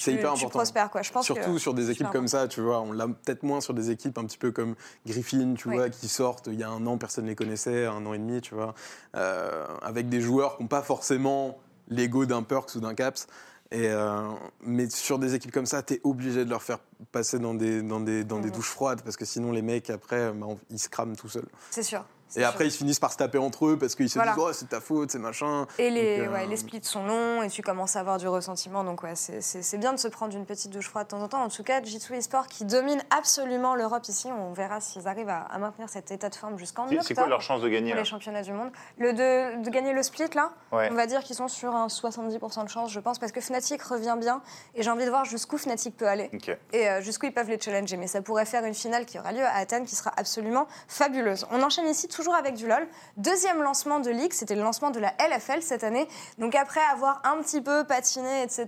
[0.00, 0.58] C'est hyper tu important.
[0.60, 1.02] prospères quoi.
[1.02, 2.80] Je pense Surtout que sur des équipes comme ça, tu vois.
[2.80, 4.74] On l'a peut-être moins sur des équipes un petit peu comme
[5.06, 5.74] Griffin, tu Oui.
[5.76, 8.18] vois, qui sortent il y a un an, personne ne les connaissait, un an et
[8.18, 8.74] demi, tu vois.
[9.16, 13.26] Euh, avec des joueurs qui n'ont pas forcément l'ego d'un Perks ou d'un Caps.
[13.70, 14.22] Et euh,
[14.62, 16.78] mais sur des équipes comme ça, tu es obligé de leur faire
[17.12, 18.54] passer dans des, dans des, dans des Mhm.
[18.54, 21.48] douches froides parce que sinon les mecs, après, bah, ils se crament tout seuls.
[21.70, 22.04] C'est sûr.
[22.36, 22.48] Et sûr.
[22.48, 24.32] après, ils se finissent par se taper entre eux parce qu'ils se Voilà.
[24.34, 25.66] disent Oh, c'est ta faute, c'est machin.
[25.78, 28.28] Et les, Donc, euh, ouais, les splits sont longs et tu commences à avoir du
[28.28, 28.84] ressentiment.
[28.84, 31.22] Donc, ouais, c'est- c'est c'est bien de se prendre une petite douche froide de temps
[31.22, 31.42] en temps.
[31.42, 34.28] En tout cas, G2 Esport qui domine absolument l'Europe ici.
[34.30, 37.26] On verra s'ils arrivent à, à maintenir cet état de forme jusqu'en octobre C'est quoi
[37.26, 38.70] leur chance de gagner pour les championnats du monde.
[38.98, 40.88] Le de, de gagner le split, là, Ouais.
[40.90, 43.82] on va dire qu'ils sont sur un 70% de chance, je pense, parce que Fnatic
[43.82, 44.42] revient bien.
[44.74, 46.30] Et j'ai envie de voir jusqu'où Fnatic peut aller
[46.72, 47.96] et euh, jusqu'où ils peuvent les challenger.
[47.96, 51.46] Mais ça pourrait faire une finale qui aura lieu à Athènes qui sera absolument fabuleuse.
[51.50, 52.84] On enchaîne ici toujours avec du LoL.
[53.16, 56.08] Deuxième lancement de Ligue, c'était le lancement de la LFL cette année.
[56.38, 58.66] Donc après avoir un petit peu patiné, etc.,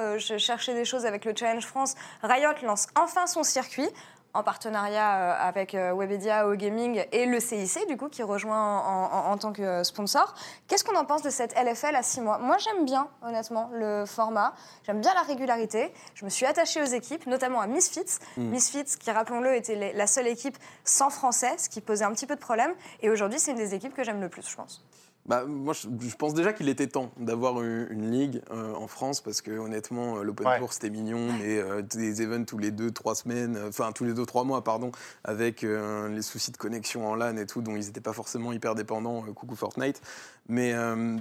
[0.00, 3.88] euh, je cherchais des choses avec le Challenge France, Riot lance enfin son circuit
[4.34, 8.78] en partenariat euh, avec euh, Webedia, O Gaming et le CIC, du coup, qui rejoint
[8.80, 10.34] en, en- en tant que euh, sponsor.
[10.68, 12.38] Qu'est-ce qu'on en pense de cette LFL à six mois?
[12.38, 14.54] Moi, j'aime bien, honnêtement, le format.
[14.84, 15.92] J'aime bien la régularité.
[16.14, 18.18] Je me suis attachée aux équipes, notamment à Misfits.
[18.36, 22.34] Misfits, qui, rappelons-le, était la seule équipe sans français, ce qui posait un petit peu
[22.36, 22.72] de problème.
[23.00, 24.84] Et aujourd'hui, c'est une des équipes que j'aime le plus, je pense.
[25.28, 28.86] Bah, moi, je, je pense déjà qu'il était temps d'avoir une, une ligue euh, en
[28.88, 30.58] France parce que honnêtement, euh, l'Open Ouais.
[30.58, 34.14] Tour c'était mignon, mais euh, des events tous les deux, trois semaines, enfin tous les
[34.14, 34.90] deux, trois mois, pardon,
[35.24, 38.52] avec euh, les soucis de connexion en LAN et tout, dont ils n'étaient pas forcément
[38.52, 39.20] hyper dépendants.
[39.34, 40.00] coucou Fortnite,
[40.48, 41.18] mais euh,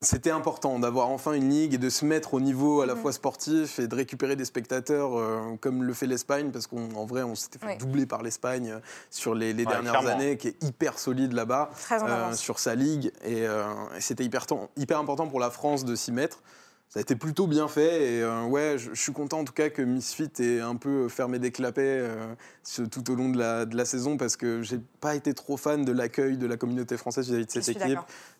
[0.00, 3.00] c'était important d'avoir enfin une ligue et de se mettre au niveau à la Mhm.
[3.00, 7.24] fois sportif et de récupérer des spectateurs euh, comme le fait l'Espagne, parce qu'en vrai,
[7.24, 7.76] on s'était fait Oui.
[7.78, 8.78] doubler par l'Espagne euh,
[9.10, 10.10] sur les, les Ouais, dernières clairement.
[10.20, 13.64] années, qui est hyper solide là-bas euh, sur sa ligue et, euh,
[13.96, 16.42] et c'était hyper important pour la France de s'y mettre.
[16.90, 19.52] Ça a été plutôt bien fait et euh, ouais, je, je suis content en tout
[19.52, 22.34] cas que Misfit ait un peu fermé des clapets euh,
[22.90, 25.84] tout au long de la, de la saison parce que j'ai pas été trop fan
[25.84, 27.98] de l'accueil de la communauté française vis-à-vis de cette équipe.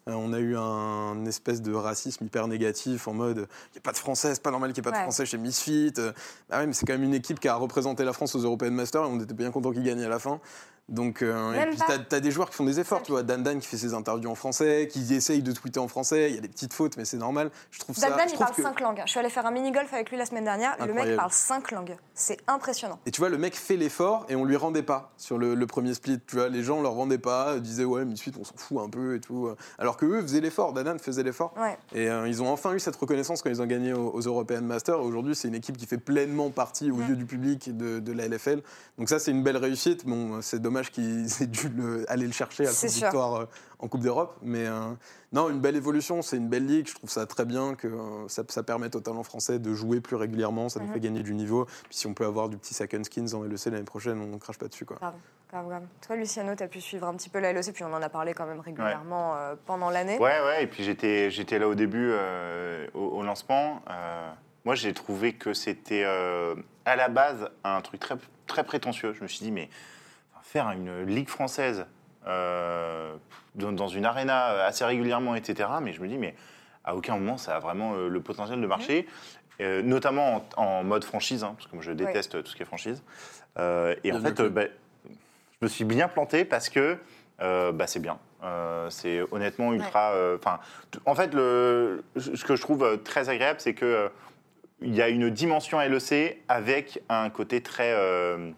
[0.09, 3.83] Euh, on a eu un espèce de racisme hyper négatif en mode il n'y a
[3.83, 5.03] pas de français, c'est pas normal qu'il n'y ait pas Ouais.
[5.03, 5.93] de français chez Misfit.
[5.99, 6.13] Euh,
[6.51, 9.03] ouais, mais c'est quand même une équipe qui a représenté la France aux European Masters
[9.05, 10.41] et on était bien content qu'ils gagnent à la fin.
[10.88, 13.22] Donc, euh, et puis t'as as des joueurs qui font des efforts, tu vois.
[13.22, 16.31] Dan Dan qui fait ses interviews en français, qui essayent de tweeter en français.
[16.31, 17.51] Il y a des petites fautes, mais c'est normal.
[17.70, 18.09] Je trouve ça.
[18.09, 19.03] Dan Dan, il parle que- cinq langues.
[19.05, 20.74] Je suis allée faire un mini-golf avec lui la semaine dernière.
[20.77, 21.16] et Le mec Incroyable.
[21.16, 21.96] parle cinq langues.
[22.14, 22.98] C'est impressionnant.
[23.05, 25.66] Et tu vois, le mec fait l'effort et on lui rendait pas sur le, le
[25.66, 26.20] premier split.
[26.27, 28.79] Tu vois, les gens leur rendaient pas, euh, disaient ouais, mais suite on s'en fout
[28.83, 29.51] un peu et tout.
[29.79, 30.72] Alors que eux faisaient l'effort.
[30.72, 31.53] Dan Dan faisait l'effort.
[31.61, 31.77] Ouais.
[31.94, 34.62] Et euh, ils ont enfin eu cette reconnaissance quand ils ont gagné aux, aux European
[34.62, 35.01] Masters.
[35.01, 37.09] Aujourd'hui, c'est une équipe qui fait pleinement partie aux Mm.
[37.11, 38.62] yeux du public de, de la LFL.
[38.96, 40.07] Donc ça, c'est une belle réussite.
[40.07, 43.45] Bon, c'est dommage dommage qu'ils aient dû le- aller le chercher à cette victoire euh,
[43.81, 44.37] en Coupe d'Europe.
[44.43, 44.91] Mais euh,
[45.33, 46.88] non, une belle évolution, c'est une belle ligue.
[46.88, 50.01] Je trouve ça très bien que euh, ça, ça permette aux talents français de jouer
[50.01, 50.69] plus régulièrement.
[50.69, 50.93] Ça nous Mhm.
[50.95, 51.64] fait gagner du niveau.
[51.64, 54.59] Puis si on peut avoir du petit second skins en LEC l'année prochaine, on crache
[54.59, 54.85] pas dessus.
[54.85, 54.97] Quoi.
[54.99, 55.14] Grave,
[55.51, 55.83] grave, grave.
[56.07, 58.09] Toi, Luciano, tu as pu suivre un petit peu la LEC, puis on en a
[58.09, 60.19] parlé quand même régulièrement euh, pendant l'année.
[60.19, 63.83] Ouais, ouais, et puis j'étais, j'étais là au début, euh, au, au lancement.
[63.91, 64.31] Euh,
[64.64, 69.12] moi, j'ai trouvé que c'était euh, à la base un truc très, très prétentieux.
[69.14, 69.69] Je me suis dit, mais
[70.53, 71.87] faire une ligue française
[72.27, 73.15] euh,
[73.55, 75.69] dans, une arena assez régulièrement, etc.
[75.83, 76.35] Mais je me dis, mais
[76.85, 79.07] à aucun moment ça a vraiment euh, le potentiel de marcher,
[79.61, 82.63] Euh, notamment en, en mode franchise, hein, parce que moi je déteste tout ce qui
[82.63, 83.03] est franchise.
[83.59, 84.63] Euh, et en fait, euh, bah,
[85.07, 86.97] je me suis bien planté parce que
[87.41, 88.19] euh, bah, c'est bien.
[88.45, 90.13] Euh, c'est honnêtement ultra.
[90.13, 90.61] euh, Enfin,
[90.93, 94.09] t- en fait, le, ce que je trouve très agréable, c'est que euh,
[94.81, 98.53] il y a une dimension LEC avec un côté très euh,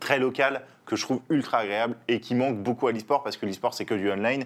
[0.00, 3.46] très local que je trouve ultra agréable et qui manque beaucoup à l'e-sport parce que
[3.46, 4.44] l'e-sport c'est que du online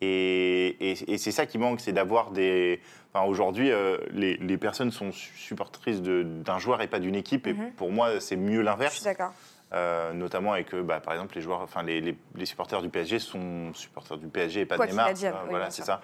[0.00, 2.80] et, et- et c'est ça qui manque, c'est d'avoir des.
[3.12, 7.46] Enfin, aujourd'hui, euh, les, les personnes sont su- supportrices d'un joueur et pas d'une équipe.
[7.46, 7.72] Et Mhm.
[7.72, 9.02] pour moi, c'est mieux Je suis l'inverse.
[9.02, 9.32] d'accord.
[9.72, 12.88] Euh, notamment avec, euh, bah, par exemple, les joueurs, enfin, les, les- les supporters du
[12.88, 15.06] PSG sont supporters du PSG et pas Quoi de Neymar.
[15.08, 16.00] advienne, Euh, oui, voilà, c'est ça.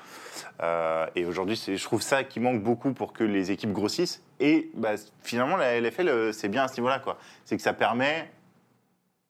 [1.15, 4.23] Et aujourd'hui, je trouve ça qui manque beaucoup pour que les équipes grossissent.
[4.41, 7.19] Et bah, finalement, la LFL, c'est bien à ce niveau-là, quoi.
[7.45, 8.31] C'est que ça permet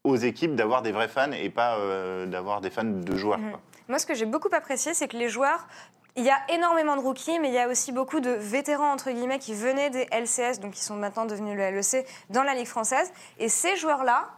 [0.07, 3.39] aux équipes d'avoir des vrais fans et pas euh, d'avoir des fans de joueurs.
[3.39, 3.51] Mhm.
[3.51, 3.61] quoi.
[3.89, 5.67] Moi, ce que j'ai beaucoup apprécié, c'est que les joueurs.
[6.19, 9.11] Il y a énormément de rookies, mais il y a aussi beaucoup de vétérans, entre
[9.11, 12.67] guillemets, qui venaient des LCS, donc qui sont maintenant devenus le LEC, dans la Ligue
[12.67, 13.13] française.
[13.39, 14.31] Et ces joueurs-là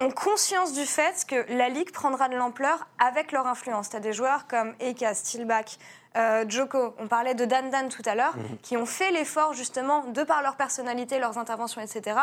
[0.00, 3.90] ont conscience du fait que la Ligue prendra de l'ampleur avec leur influence.
[3.90, 5.76] Tu as des joueurs comme Eka, Steelback,
[6.16, 10.04] euh, Joko, on parlait de Dan Dan tout à l'heure, qui ont fait l'effort, justement,
[10.04, 12.16] de par leur personnalité, leurs interventions, etc.,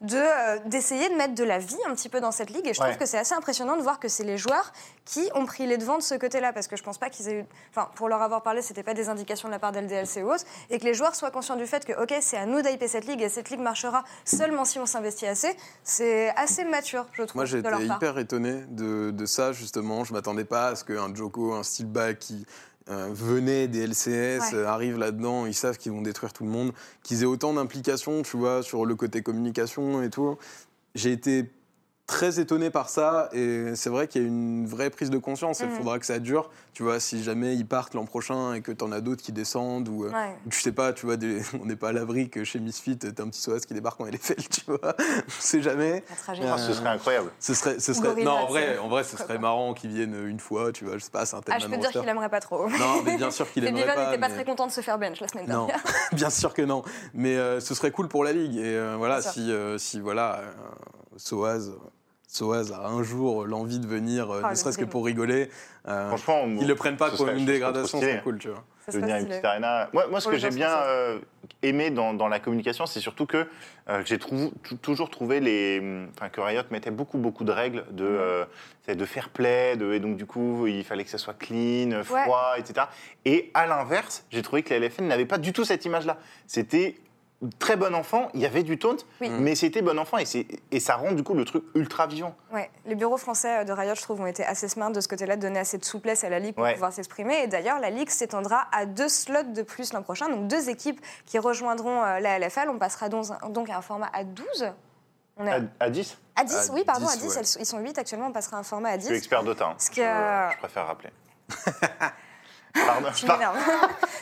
[0.00, 2.66] de, euh, d'essayer de mettre de la vie un petit peu dans cette ligue.
[2.66, 2.88] Et je Ouais.
[2.88, 4.72] trouve que c'est assez impressionnant de voir que c'est les joueurs
[5.04, 7.40] qui ont pris les devants de ce côté-là, parce que je pense pas qu'ils aient
[7.40, 10.32] eu, enfin, pour leur avoir parlé, c'était pas des indications de la part d'LDLC ou
[10.70, 13.06] et que les joueurs soient conscients du fait que, ok, c'est à nous d'hyper cette
[13.06, 15.54] ligue, et cette ligue marchera seulement si on s'investit assez.
[15.82, 17.96] C'est assez mature, je trouve, Moi, part.
[17.96, 20.04] hyper étonné de, de ça, justement.
[20.04, 22.46] Je m'attendais pas à ce qu'un Joko, un Steelback qui
[22.90, 24.54] euh, des LCS Ouais.
[24.54, 25.46] euh, arrive là-dedans.
[25.46, 26.72] Ils savent qu'ils vont détruire tout le monde.
[27.02, 30.36] Qu'ils aient autant d'implications, tu vois, sur le côté communication et tout.
[30.94, 31.50] J'ai été
[32.06, 35.60] très étonné par ça et c'est vrai qu'il y a une vraie prise de conscience.
[35.60, 35.76] Il Mhm.
[35.76, 36.50] faudra que ça dure.
[36.74, 39.32] Tu vois, si jamais ils partent l'an prochain et que tu en as d'autres qui
[39.32, 40.04] descendent ou.
[40.04, 40.36] euh, Ouais.
[40.50, 43.22] je sais pas, tu vois, des- on n'est pas à l'abri que chez Misfit, t'as
[43.22, 44.78] un petit Soaz qui débarque en LFL, tu vois.
[45.28, 46.04] On sait jamais.
[46.10, 46.48] La tragédie.
[46.52, 47.30] Ah, ce serait incroyable.
[47.40, 50.26] Ce serait, ce serait, Gorilla, non, en vrai, en vrai, ce serait marrant qu'ils viennent
[50.28, 51.90] une fois, tu vois, je sais pas, c'est un thème Ah, je peux te dire
[51.90, 52.68] qu'il aimerait pas trop.
[52.68, 54.04] Non, mais bien sûr qu'il aimerait pas.
[54.10, 55.82] n'étaient pas mais- très contents de se faire bench la semaine Non, dernière.
[56.12, 56.82] bien sûr que non.
[57.14, 58.56] Mais euh, ce serait cool pour la ligue.
[58.56, 60.52] Et euh, voilà, si, euh, si voilà, euh,
[61.16, 61.72] Soaz,
[62.28, 65.48] Soaz a un jour l'envie de venir, euh, Ah, ne serait-ce que pour rigoler,
[65.88, 68.64] euh, Franchement, qu'ils le prennent pas comme serait- une dégradation, c'est cool, tu vois.
[68.86, 69.88] Ça de serait venir à une petite arena.
[69.94, 71.18] Moi, moi ce que j'ai bien euh,
[71.62, 73.46] aimé dans, dans la communication, c'est surtout que
[73.88, 75.80] euh, j'ai trou- toujours trouvé les,
[76.16, 78.10] enfin, que Riot mettait beaucoup, beaucoup de règles de, Mhm.
[78.10, 82.02] euh, de fair play, de, et donc du coup, il fallait que ça soit clean,
[82.02, 82.86] froid, etc.
[83.24, 86.18] Et à l'inverse, j'ai trouvé que la LFL n'avait pas du tout cette image-là.
[86.46, 86.96] C'était
[87.58, 89.28] très bon enfant, il y avait du taunt, Oui.
[89.30, 92.34] mais c'était bon enfant et, ça rend du coup le truc ultra vivant.
[92.52, 95.08] Ouais, les bureaux français euh, de Riot, je trouve, ont été assez smart de ce
[95.08, 96.74] côté-là, de donner assez de souplesse à la Ligue pour Ouais.
[96.74, 97.42] pouvoir s'exprimer.
[97.42, 101.00] Et d'ailleurs, la Ligue s'étendra à deux slots de plus l'an prochain, donc deux équipes
[101.26, 102.68] qui rejoindront euh, la LFL.
[102.68, 104.72] On passera donc, donc à un format à 12.
[105.36, 107.28] On est À, à, à 10, à 10, À oui, pardon, à 10, 10.
[107.28, 107.34] ouais.
[107.40, 109.06] elles- ils sont 8 actuellement, on passera à un format à je 10.
[109.06, 109.76] suis expert hein.
[109.80, 111.10] Je, que- je préfère rappeler.
[112.74, 113.08] Pardon.
[113.14, 113.56] Tu m'énerves.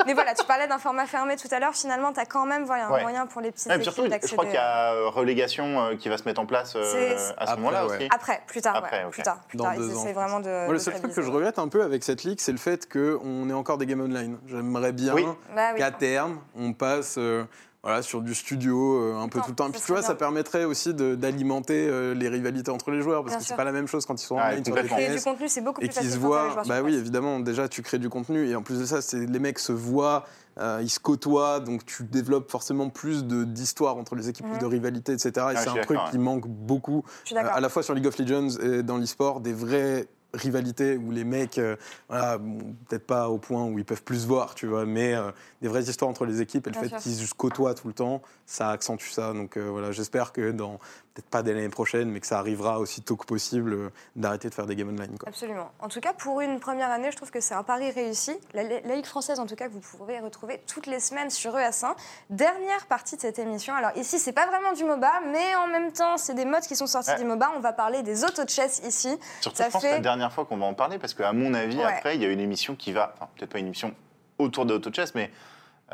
[0.06, 1.74] Mais voilà, tu parlais d'un format fermé tout à l'heure.
[1.74, 3.02] Finalement, tu as quand même voilà, un Ouais.
[3.02, 5.96] moyen pour les petites Ouais, équipes surtout, je crois qu'il y a euh, relégation euh,
[5.96, 7.96] qui va se mettre en place euh, C'est- à ce Après, moment-là ouais.
[7.96, 8.08] aussi.
[8.14, 8.76] Après, plus tard.
[8.76, 9.12] Après, ouais, ok.
[9.12, 9.38] plus tard.
[9.48, 9.76] Plus Dans tard.
[9.76, 10.64] deux Ils ans, essaient je vraiment de.
[10.64, 12.90] Moi, le seul truc que je regrette un peu avec cette ligue, c'est le fait
[12.92, 14.38] qu'on ait encore des games online.
[14.46, 15.24] J'aimerais bien Oui.
[15.56, 15.78] Bah oui.
[15.78, 17.44] qu'à terme, on passe euh,
[17.82, 19.70] voilà, sur du studio euh, un peu Non, tout le temps.
[19.70, 23.40] Puis tu vois, ça permettrait aussi d'alimenter euh, les rivalités entre les joueurs, parce Bien
[23.40, 25.60] que c'est pas la même chose quand ils sont Ah, online sur du contenu, c'est
[25.62, 26.62] beaucoup et plus facile qu'ils se voient.
[26.66, 29.38] Bah oui, évidemment, déjà tu crées du contenu et en plus de ça, c'est les
[29.38, 30.24] mecs se voient.
[30.58, 34.56] euh, ils se côtoient, donc tu développes forcément plus de- d'histoire entre les équipes, plus
[34.56, 34.60] Mhm.
[34.60, 35.30] de rivalité, etc.
[35.34, 37.56] Et Ah, c'est un truc qui manque beaucoup Je suis euh, d'accord.
[37.56, 41.24] à la fois sur League of Legends et dans l'e-sport, des vraies rivalités où les
[41.24, 41.76] mecs, euh,
[42.08, 45.14] voilà, bon, peut-être pas au point où ils peuvent plus se voir, tu vois, mais
[45.14, 47.88] euh, des vraies histoires entre les équipes et le Bien fait qu'ils se côtoient tout
[47.88, 49.32] le temps, ça accentue ça.
[49.32, 50.78] Donc euh, voilà, j'espère que dans
[51.14, 54.48] peut-être pas dès l'année prochaine, mais que ça arrivera aussi tôt que possible euh, d'arrêter
[54.48, 55.18] de faire des games online.
[55.18, 55.28] Quoi.
[55.28, 55.70] Absolument.
[55.80, 58.38] En tout cas, pour une première année, je trouve que c'est un pari réussi.
[58.54, 61.54] La, la Ligue française, en tout cas, que vous pourrez retrouver toutes les semaines sur
[61.54, 61.94] ES1.
[62.30, 63.74] Dernière partie de cette émission.
[63.74, 66.76] Alors ici, c'est pas vraiment du MOBA, mais en même temps, c'est des modes qui
[66.76, 67.18] sont sortis Ouais.
[67.18, 67.50] du MOBA.
[67.56, 69.18] On va parler des auto-chess ici.
[69.42, 71.32] Surtout, Ça je pense fait- que la dernière fois qu'on va en parler, parce qu'à
[71.32, 71.84] mon avis, Ouais.
[71.84, 73.94] après, il y a une émission qui va, enfin, peut-être pas une émission
[74.38, 75.30] autour de AutoChess, mais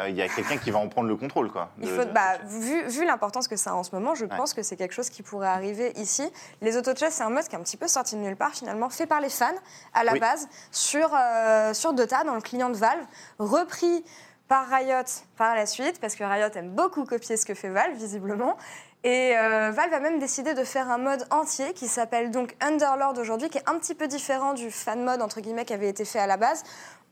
[0.07, 1.71] il y a quelqu'un qui va en prendre le contrôle, quoi.
[1.79, 4.27] Il de- faut, de bah, vu, vu l'importance que ça a en ce moment, je
[4.27, 6.31] pense que c'est quelque chose qui pourrait arriver ici.
[6.61, 8.89] Les auto-chess, c'est un mode qui est un petit peu sorti de nulle part, finalement,
[8.91, 9.47] fait par les fans
[9.95, 10.21] à la Oui.
[10.21, 13.05] base sur, euh, sur Dota, dans le client de Valve,
[13.39, 14.05] repris
[14.47, 15.03] par Riot
[15.37, 18.57] par la suite, parce que Riot aime beaucoup copier ce que fait Valve, visiblement.
[19.05, 23.17] Et euh, Valve a même décidé de faire un mode entier qui s'appelle donc Underlord
[23.19, 26.05] aujourd'hui, qui est un petit peu différent du fan mode entre guillemets qui avait été
[26.05, 26.65] fait à la base.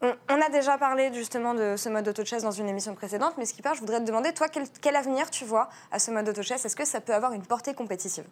[0.03, 3.71] On, a déjà parlé justement de ce mode d'auto-chess dans une émission précédente, mais Skipper,
[3.75, 6.77] je voudrais te demander, toi, quel, quel avenir tu vois à ce mode d'auto-chess Est-ce
[6.77, 8.25] que ça peut avoir une portée compétitive?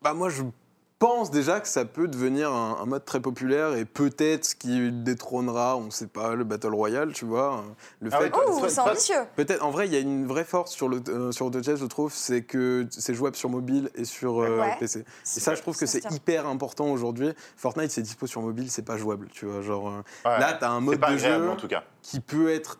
[0.00, 0.42] Bah moi je
[1.00, 4.92] pense déjà que ça peut devenir un, un mode très populaire et peut-être ce qui
[4.92, 7.64] détrônera, on sait pas, le Battle Royale, tu vois.
[8.00, 10.88] Le Ah fait c'est ambitieux Peut-être, en vrai, il y a une vraie force sur,
[10.90, 14.60] le, euh, sur AutoChess, je trouve, c'est que c'est jouable sur mobile et sur euh,
[14.60, 14.76] Ouais.
[14.78, 15.00] PC.
[15.00, 17.30] Et ça, je trouve que c'est hyper important aujourd'hui.
[17.56, 19.62] Fortnite, c'est dispo sur mobile, c'est pas jouable, tu vois.
[19.62, 20.38] Genre, euh, Ouais.
[20.38, 21.82] là, t'as un C'est mode pas de agréable, jeu en tout cas.
[22.02, 22.78] qui peut être,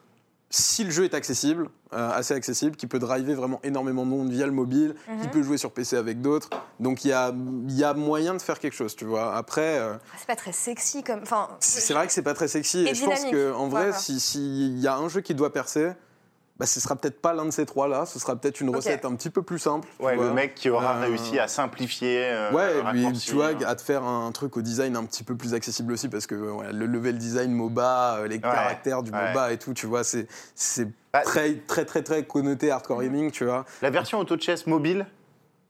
[0.52, 4.30] si le jeu est accessible, euh, assez accessible, qui peut driver vraiment énormément de monde
[4.30, 5.30] via le mobile, qui Mhm.
[5.30, 6.50] peut jouer sur PC avec d'autres.
[6.80, 7.32] Donc, il y a,
[7.68, 9.36] il y a moyen de faire quelque chose, tu vois.
[9.36, 9.78] Après.
[9.78, 11.20] euh, Ah, C'est pas très sexy comme.
[11.22, 12.80] Enfin, c'est vrai que c'est pas très sexy.
[12.80, 13.92] Et Et, je pense qu'en vrai, Voilà.
[13.92, 15.92] si- s'il y a un jeu qui doit percer,
[16.60, 18.04] bah, ce sera peut-être pas l'un de ces trois-là.
[18.04, 19.88] Ce sera peut-être une recette un petit peu plus simple.
[19.98, 22.22] Ouais, le mec qui aura Euh, réussi à simplifier.
[22.26, 23.30] euh, Ouais, raccourcir.
[23.30, 26.08] tu vois, à te faire un truc au design un petit peu plus accessible aussi,
[26.08, 29.28] parce que ouais, le level design MOBA, euh, les caractères du ouais.
[29.28, 30.26] MOBA et tout, tu vois, c'est
[31.12, 33.64] Bah, très, très, très, très connoté hardcore gaming, tu vois.
[33.82, 35.06] La version AutoChess mobile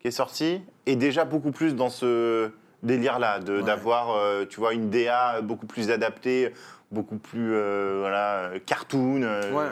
[0.00, 2.50] qui est sortie est déjà beaucoup plus dans ce
[2.82, 6.52] délire-là, d'avoir, euh, tu vois, une DA beaucoup plus adaptée,
[6.90, 9.22] beaucoup plus, euh, voilà, cartoon.
[9.22, 9.70] euh, Ouais.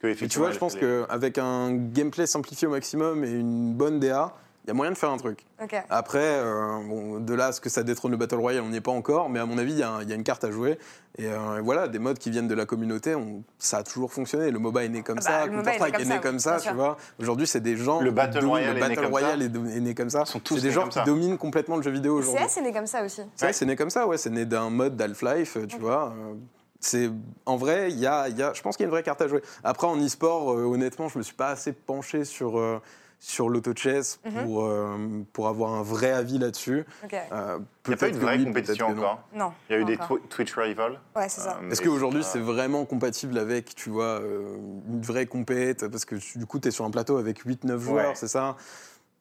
[0.00, 3.98] Que Et tu vois, je pense qu'avec un gameplay simplifié au maximum et une bonne
[3.98, 4.32] DA,
[4.64, 5.44] il y a moyen de faire un truc.
[5.90, 8.76] Après, euh, bon, de là à ce que ça détrône le Battle Royale, on n'y
[8.76, 10.78] est pas encore, mais à mon avis, il y, a y une carte à jouer.
[11.16, 14.50] Et euh, voilà, des modes qui viennent de la communauté, on- ça a toujours fonctionné.
[14.52, 16.04] Le MOBA est né comme Ah bah, ça, le MOBA est né Counter-Strike comme est
[16.04, 16.96] né ça, comme ça, tu vois.
[17.18, 18.00] Aujourd'hui, c'est des gens.
[18.00, 19.44] Le qui Battle dominent- Royale le est né comme Royale ça.
[19.46, 20.22] est, do- est né comme ça.
[20.26, 21.04] Ils sont tous des gens qui ça.
[21.04, 22.44] dominent complètement le jeu vidéo aujourd'hui.
[22.46, 23.22] CS est né comme ça aussi.
[23.34, 24.18] C'est vrai, c'est né comme ça, ouais.
[24.18, 26.12] C'est né d'un mode d'Half-Life, tu vois.
[26.16, 26.34] euh,
[26.80, 27.10] C'est
[27.44, 29.02] en vrai, il y a, il y a- je pense qu'il y a une vraie
[29.02, 29.42] carte à jouer.
[29.64, 32.80] Après, en e-sport, euh, honnêtement, je me suis pas assez penché sur euh,
[33.20, 34.44] sur l'auto-chess Mhm.
[34.44, 34.96] pour euh,
[35.32, 36.86] pour avoir un vrai avis là-dessus.
[37.02, 39.06] Il n'y a pas eu peut-être de vraie oui, compétition peut-être que non.
[39.08, 39.28] encore?
[39.34, 39.52] Non.
[39.68, 39.98] Il y a eu des
[40.30, 41.00] Twitch Rival.
[41.16, 41.58] Ouais, c'est ça.
[41.60, 44.56] euh, Est-ce qu'aujourd'hui c'est vraiment compatible avec, tu vois, euh,
[44.88, 45.88] une vraie compète?
[45.88, 48.14] Parce que du coup, tu es sur un plateau avec 8-9 joueurs, Ouais.
[48.14, 48.56] c'est ça?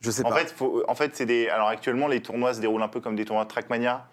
[0.01, 0.35] Je sais En pas.
[0.35, 1.49] fait, faut- en fait, c'est des.
[1.49, 4.05] Alors actuellement, les tournois se déroulent un peu comme des tournois de Trackmania,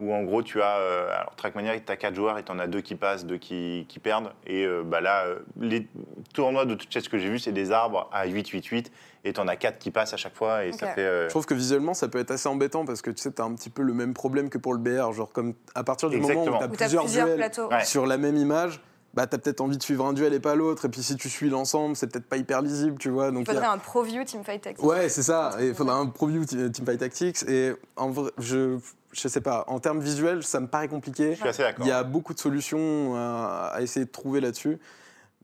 [0.00, 0.78] où en gros, tu as.
[0.78, 3.36] euh, alors Trackmania, tu as 4 joueurs et tu en as deux qui passent, deux
[3.38, 4.32] qui, qui perdent.
[4.46, 5.86] Et euh, bah là, euh, les
[6.34, 8.86] tournois de chess que j'ai vus, c'est des arbres à 8-8-8,
[9.24, 11.02] et tu en as 4 qui passent à chaque fois, et ça fait.
[11.02, 13.40] euh, Je trouve que visuellement, ça peut être assez embêtant parce que tu sais, tu
[13.40, 15.12] as un petit peu le même problème que pour le BR.
[15.12, 17.68] Genre, comme à partir du moment où tu as t'as plusieurs, plusieurs duels plateaux.
[17.68, 17.84] Ouais.
[17.84, 18.80] sur la même image,
[19.14, 20.86] bah, tu as peut-être envie de suivre un duel et pas l'autre.
[20.86, 23.26] Et puis si tu suis l'ensemble, c'est peut-être pas hyper lisible, tu vois.
[23.28, 24.84] Il Donc, il a- faudrait un Pro View Teamfight Tactics.
[24.84, 25.50] Ouais, c'est ça.
[25.60, 27.42] Il faudra un ProView Team Teamfight Tactics.
[27.46, 28.78] Et en vrai, je,
[29.12, 31.32] je sais pas, en termes visuels, ça me paraît compliqué.
[31.32, 31.84] Je suis assez d'accord.
[31.86, 34.78] Il y a beaucoup de solutions à, à essayer de trouver là-dessus.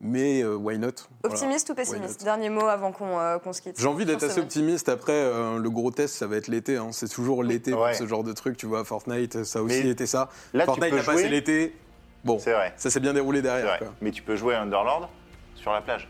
[0.01, 0.91] Mais euh, why not?
[1.25, 1.35] Voilà.
[1.35, 2.23] Optimiste ou pessimiste?
[2.23, 3.81] Dernier mot avant qu'on euh, qu'on se quitte.
[3.81, 4.89] J'ai envie d'être assez optimiste.
[4.89, 6.77] Après, euh, le gros test, ça va être l'été.
[6.77, 6.91] hein.
[6.93, 7.89] C'est toujours l'été Ouais.
[7.91, 8.57] pour ce genre de truc.
[8.57, 10.29] Tu vois, Fortnite, ça a aussi Mais été ça.
[10.55, 11.29] Là, tu Fortnite peux a passé jouer.
[11.31, 11.77] l'été.
[12.25, 12.75] Bon, C'est vrai.
[12.77, 13.67] ça s'est bien déroulé c'est derrière.
[13.67, 13.79] vrai.
[13.79, 13.89] quoi.
[14.01, 15.11] Mais tu peux jouer à Underlord
[15.57, 16.09] sur la plage.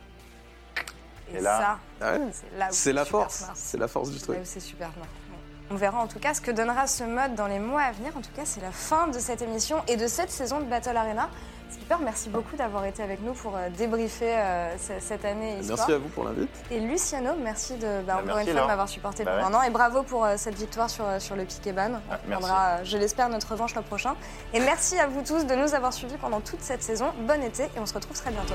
[1.32, 2.20] Et, Et là- ça, Ah ouais.
[2.32, 3.36] c'est là où C'est la force.
[3.38, 3.52] smart.
[3.54, 4.36] C'est la force du Là truc.
[4.36, 5.06] où c'est super smart.
[5.70, 8.16] On verra en tout cas ce que donnera ce mode dans les mois à venir.
[8.16, 10.96] En tout cas, c'est la fin de cette émission et de cette saison de Battle
[10.96, 11.28] Arena.
[11.70, 15.76] Skipper, merci beaucoup d'avoir été avec nous pour euh, débriefer euh, ce- cette année e-sport.
[15.76, 16.48] Merci à vous pour l'invite.
[16.70, 19.54] Et Luciano, merci de bah, Bah, encore une fois de m'avoir supporté Bah pendant ouais.
[19.56, 21.90] un an et bravo pour euh, cette victoire sur, sur le piquet ban.
[22.08, 24.14] On Ah, prendra, euh, je l'espère, notre revanche le prochain.
[24.54, 27.08] Et merci à vous tous de nous avoir suivis pendant toute cette saison.
[27.26, 28.54] Bon été et on se retrouve très bientôt.